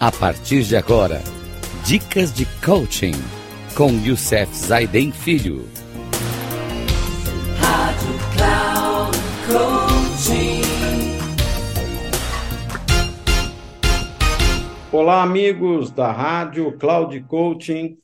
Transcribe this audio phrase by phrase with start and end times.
[0.00, 1.20] A partir de agora,
[1.84, 3.14] dicas de coaching
[3.76, 5.64] com Youssef Zaiden Filho.
[7.58, 10.62] Rádio Cloud Coaching.
[14.92, 17.98] Olá, amigos da Rádio Cloud Coaching,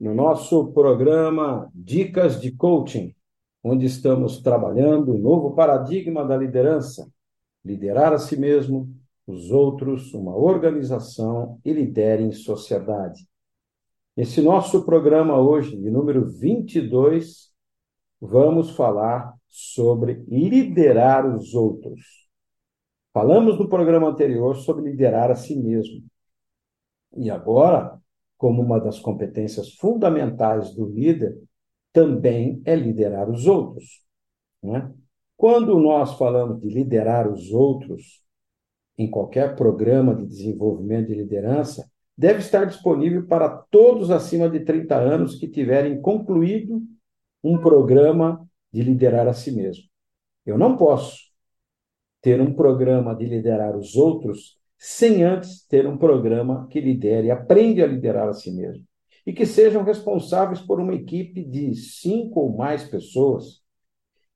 [0.00, 3.14] no nosso programa Dicas de Coaching,
[3.62, 7.08] onde estamos trabalhando o novo paradigma da liderança,
[7.64, 8.92] liderar a si mesmo
[9.28, 13.28] os outros, uma organização e lidere em sociedade.
[14.16, 17.52] Nesse nosso programa hoje, de número 22,
[18.18, 22.26] vamos falar sobre liderar os outros.
[23.12, 26.02] Falamos no programa anterior sobre liderar a si mesmo.
[27.14, 28.00] E agora,
[28.38, 31.38] como uma das competências fundamentais do líder,
[31.92, 34.02] também é liderar os outros.
[34.62, 34.90] Né?
[35.36, 38.26] Quando nós falamos de liderar os outros,
[38.98, 44.96] em qualquer programa de desenvolvimento de liderança, deve estar disponível para todos acima de 30
[44.96, 46.82] anos que tiverem concluído
[47.42, 49.84] um programa de liderar a si mesmo.
[50.44, 51.28] Eu não posso
[52.20, 57.82] ter um programa de liderar os outros sem antes ter um programa que lidere, aprende
[57.82, 58.84] a liderar a si mesmo.
[59.26, 63.60] E que sejam responsáveis por uma equipe de cinco ou mais pessoas.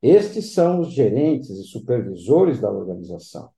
[0.00, 3.50] Estes são os gerentes e supervisores da organização.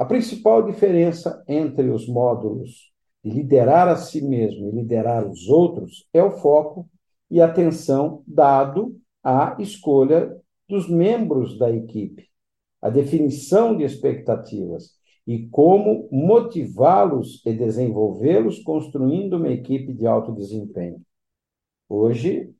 [0.00, 2.90] A principal diferença entre os módulos
[3.22, 6.88] de liderar a si mesmo e liderar os outros é o foco
[7.30, 10.34] e atenção dado à escolha
[10.66, 12.26] dos membros da equipe,
[12.80, 14.94] a definição de expectativas
[15.26, 21.02] e como motivá-los e desenvolvê-los construindo uma equipe de alto desempenho.
[21.86, 22.50] Hoje,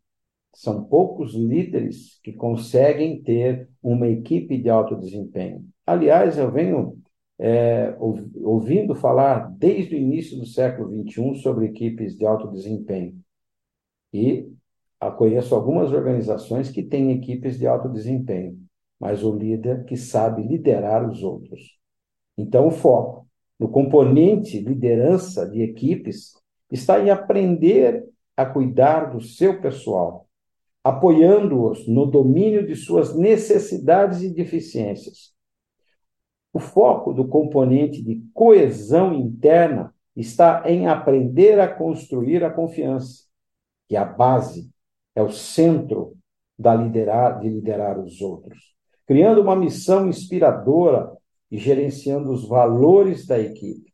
[0.52, 5.64] são poucos líderes que conseguem ter uma equipe de alto desempenho.
[5.86, 7.00] Aliás, eu venho
[7.42, 13.18] é, ouvindo falar desde o início do século XXI sobre equipes de alto desempenho.
[14.12, 14.46] E
[15.16, 18.60] conheço algumas organizações que têm equipes de alto desempenho,
[19.00, 21.78] mas o líder que sabe liderar os outros.
[22.36, 23.26] Então, o foco
[23.58, 26.34] no componente liderança de equipes
[26.70, 28.04] está em aprender
[28.36, 30.26] a cuidar do seu pessoal,
[30.84, 35.32] apoiando-os no domínio de suas necessidades e deficiências
[36.52, 43.24] o foco do componente de coesão interna está em aprender a construir a confiança,
[43.88, 44.70] que é a base,
[45.14, 46.16] é o centro
[46.58, 48.74] da liderar, de liderar os outros,
[49.06, 51.16] criando uma missão inspiradora
[51.50, 53.92] e gerenciando os valores da equipe.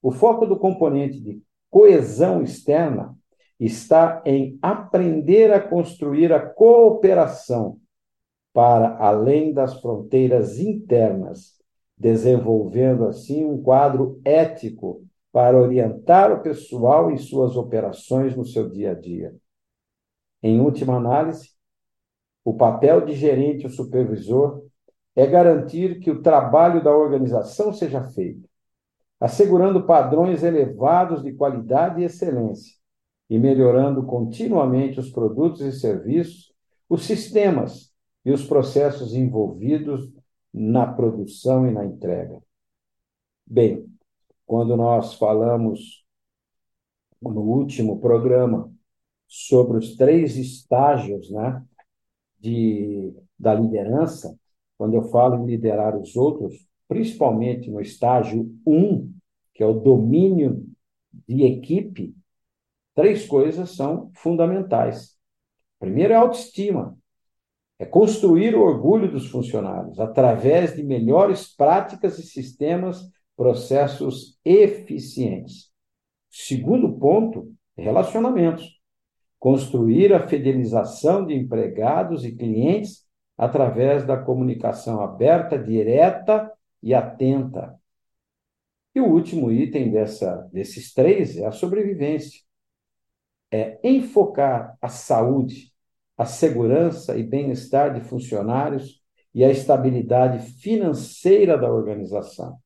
[0.00, 3.16] O foco do componente de coesão externa
[3.58, 7.78] está em aprender a construir a cooperação
[8.52, 11.61] para além das fronteiras internas
[12.02, 18.90] desenvolvendo assim um quadro ético para orientar o pessoal em suas operações no seu dia
[18.90, 19.36] a dia.
[20.42, 21.50] Em última análise,
[22.44, 24.64] o papel de gerente ou supervisor
[25.14, 28.48] é garantir que o trabalho da organização seja feito,
[29.20, 32.74] assegurando padrões elevados de qualidade e excelência
[33.30, 36.52] e melhorando continuamente os produtos e serviços,
[36.88, 37.92] os sistemas
[38.24, 40.10] e os processos envolvidos
[40.52, 42.42] na produção e na entrega.
[43.46, 43.86] Bem,
[44.46, 46.04] quando nós falamos
[47.20, 48.72] no último programa
[49.28, 51.64] sobre os três estágios né,
[52.38, 54.38] de, da liderança,
[54.76, 59.14] quando eu falo em liderar os outros, principalmente no estágio 1, um,
[59.54, 60.66] que é o domínio
[61.26, 62.14] de equipe,
[62.94, 65.16] três coisas são fundamentais.
[65.78, 66.98] Primeiro é a autoestima.
[67.82, 75.72] É construir o orgulho dos funcionários através de melhores práticas e sistemas, processos eficientes.
[76.30, 78.80] Segundo ponto, relacionamentos.
[79.36, 83.04] Construir a fidelização de empregados e clientes
[83.36, 87.76] através da comunicação aberta, direta e atenta.
[88.94, 92.42] E o último item dessa, desses três é a sobrevivência.
[93.50, 95.71] É enfocar a saúde,
[96.22, 99.02] a segurança e bem-estar de funcionários
[99.34, 102.58] e a estabilidade financeira da organização.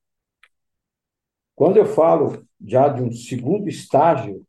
[1.54, 4.44] Quando eu falo já de um segundo estágio,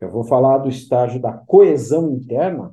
[0.00, 2.72] eu vou falar do estágio da coesão interna,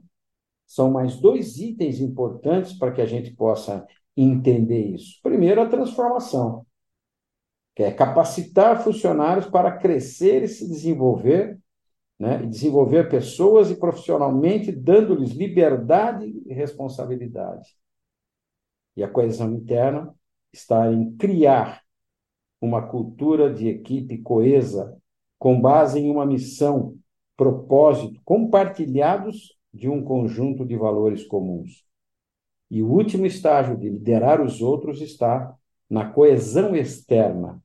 [0.67, 3.85] são mais dois itens importantes para que a gente possa
[4.15, 5.19] entender isso.
[5.23, 6.67] Primeiro, a transformação,
[7.75, 11.59] que é capacitar funcionários para crescer e se desenvolver
[12.21, 12.43] né?
[12.43, 17.75] e desenvolver pessoas e profissionalmente, dando-lhes liberdade e responsabilidade.
[18.95, 20.13] E a coesão interna
[20.53, 21.81] está em criar
[22.61, 24.95] uma cultura de equipe coesa,
[25.39, 26.95] com base em uma missão,
[27.35, 31.83] propósito, compartilhados de um conjunto de valores comuns.
[32.69, 35.55] E o último estágio de liderar os outros está
[35.89, 37.59] na coesão externa,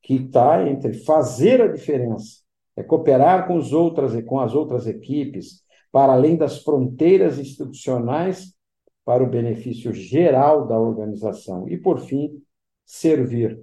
[0.00, 2.43] que está entre fazer a diferença,
[2.76, 5.62] é cooperar com, os outras, com as outras equipes,
[5.92, 8.54] para além das fronteiras institucionais,
[9.04, 11.68] para o benefício geral da organização.
[11.68, 12.42] E, por fim,
[12.84, 13.60] servir,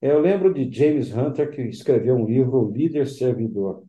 [0.00, 3.82] eu lembro de James Hunter, que escreveu um livro, Líder Servidor.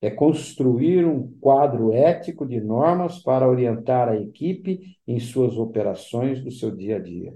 [0.00, 6.50] É construir um quadro ético de normas para orientar a equipe em suas operações do
[6.50, 7.34] seu dia a dia.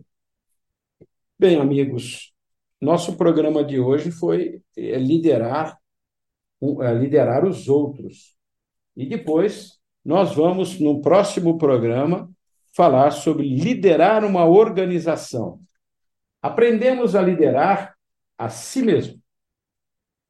[1.39, 2.33] Bem, amigos,
[2.81, 5.82] nosso programa de hoje foi é, liderar, é,
[6.99, 8.37] liderar os outros.
[8.97, 12.31] E depois nós vamos, no próximo programa,
[12.73, 15.61] falar sobre liderar uma organização.
[16.41, 17.95] Aprendemos a liderar
[18.39, 19.21] a si mesmo,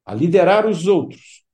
[0.05, 1.45] a liderar os outros.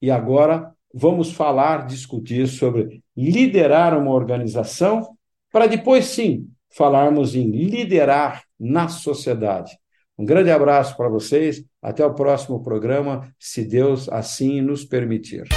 [0.00, 5.16] E agora vamos falar, discutir sobre liderar uma organização,
[5.50, 9.78] para depois sim falarmos em liderar na sociedade.
[10.22, 15.48] Um grande abraço para vocês, até o próximo programa, se Deus assim nos permitir.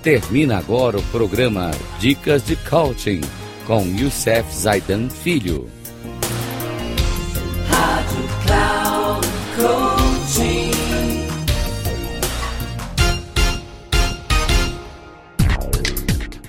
[0.00, 3.20] Termina agora o programa Dicas de Coaching
[3.66, 5.79] com Youssef Zaidan Filho.